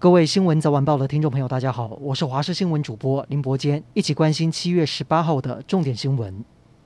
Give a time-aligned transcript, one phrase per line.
[0.00, 6.42] 各位新闻早晚报的听众朋友，大家好，我是华视新闻主播林伯坚，一起关心七月十八号的重点新闻。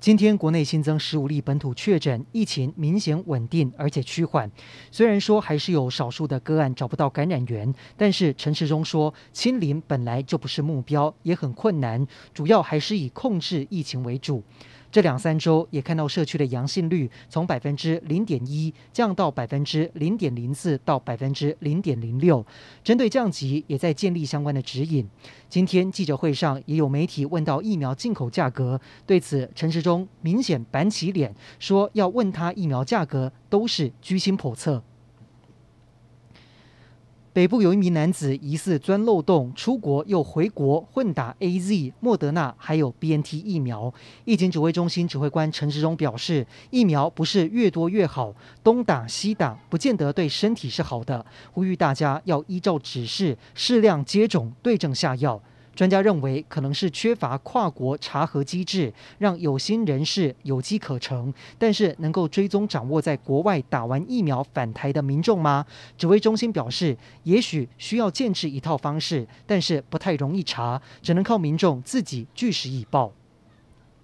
[0.00, 4.50] 今天国内新增十五例本土确诊，疫情明显稳定而且趋缓。
[4.90, 12.04] 虽然说还是有少数的个案找不到感染源，但是陈时中说，清零本来就不是目标，也很困难，
[12.34, 14.42] 主要还是以控制疫情为主。
[14.90, 22.44] 这两三周也看到社区的阳性率从百分之零点一降到百分之零点零四到百分之零点零六，
[22.82, 25.06] 针对降级也在建立相关的指引。
[25.48, 34.82] 今天记者会上也有媒体问到疫苗进口价格，对此陈时中明显板起脸，说要问他疫苗价格都是居心叵测。
[37.36, 43.92] 北部有一名男子疑似钻漏洞出国又回国，混打 AZ、莫德纳还有 BNT 疫苗。
[44.24, 48.32] 疫情指挥中心指挥官陈时中表示，疫苗不是越多越好，
[48.64, 55.38] 东打西打不见得对身体是好的，呼吁大家要依照指示适量接种，对症下药。
[55.76, 61.32] 专家认为，可能是缺乏跨国查核机制，让有心人士有机可乘。
[61.58, 65.66] 但是，能够追踪掌握在国外打完疫苗返台的民众吗？
[65.98, 73.12] 指挥中心表示，也许需要建置一套方式，但是不太容易查，只能靠民众自己据实以报。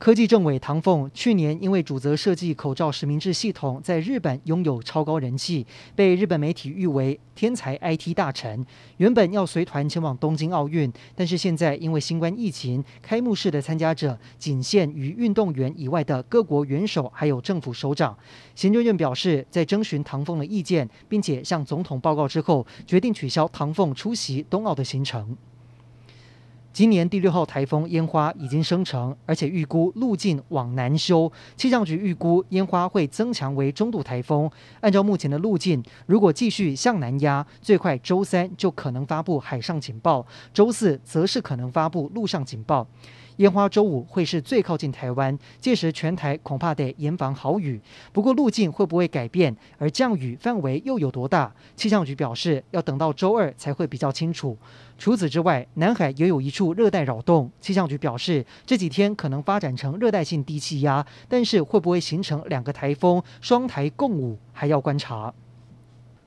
[0.00, 8.64] 科技政委唐凤去年因为主责设计口罩实名制系统，在日本拥有超高人气，被日本媒体誉为天才 IT 大臣。
[8.96, 18.16] 原本要随团前往东京奥运，但是现在因为新冠疫情，开幕式的参加者仅限于运动员以外的各国元首还有政府首长。
[18.54, 25.36] 行政院表示，在征询唐凤的意见，并且向总统报告之后，决定取消唐凤出席冬奥的行程。
[26.72, 31.30] 今年第六号台风烟花已经生成，而且预估路径往南修。
[31.56, 34.48] 气象局预估烟花会增强为中度台风。
[34.80, 42.86] 按照目前的路径，如果继续向南压，最快周三就可能发布海上警报，周四则是可能发布陆上警报。
[43.40, 47.80] 烟花周五会是最靠近台湾，届时全台恐怕得严防豪雨。
[48.12, 51.50] 不过路径会不会改变，而降雨范围又有多大？
[51.74, 54.58] 气象局表示要等到周二才会比较清楚。
[54.98, 65.32] 除此之外，南海也有一处热带扰动，气象局表示这几天可能发展成热带性低气压，但是会不会形成两个台风，双台共舞，还要观察。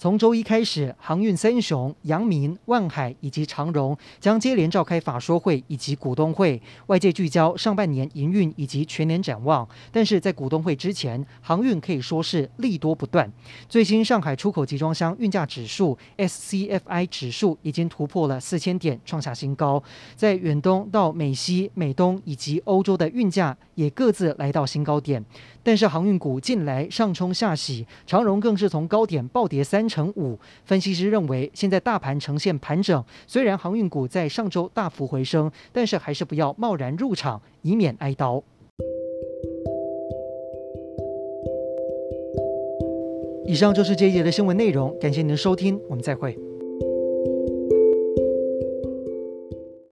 [0.00, 9.68] 从周一开始，航运三雄阳明、万海以及长荣将接连召开法说会以及股东会，外界聚焦上半年营运以及全年展望。
[9.92, 13.30] 但是在股东会之前，航运可以说是利多不断。
[13.68, 19.82] 最新上海出口集装箱运价指数 SCFI 指数已经突破了四千点，创下新高。
[20.16, 25.22] 在远东到美西、美东以及欧洲的运价也各自来到新高点。
[25.62, 30.38] 但是航运股近来上冲下洗，长荣更是从高点暴跌三乘五。
[30.64, 38.42] 分析师认为，现在大盘呈现盘整，虽然航运股在上周大幅回升，但是还是不要贸然入场，以免挨刀。
[43.44, 46.49] 以上就是这一节的新闻内容，感谢您的收听，我们再会。